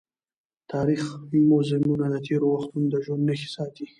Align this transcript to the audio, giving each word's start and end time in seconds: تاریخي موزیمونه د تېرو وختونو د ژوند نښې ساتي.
تاریخي 0.71 1.39
موزیمونه 1.51 2.05
د 2.13 2.15
تېرو 2.25 2.47
وختونو 2.51 2.87
د 2.91 2.95
ژوند 3.03 3.21
نښې 3.29 3.49
ساتي. 3.55 3.85